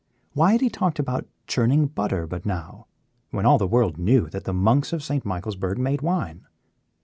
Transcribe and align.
Why 0.33 0.53
had 0.53 0.61
he 0.61 0.69
talked 0.71 0.97
about 0.97 1.27
churning 1.45 1.85
butter 1.85 2.25
but 2.25 2.43
now, 2.43 2.87
when 3.29 3.45
all 3.45 3.59
the 3.59 3.67
world 3.67 3.99
knew 3.99 4.29
that 4.31 4.45
the 4.45 4.51
monks 4.51 4.93
of 4.93 5.03
St. 5.03 5.23
Michaelsburg 5.23 5.77
made 5.77 6.01
wine. 6.01 6.47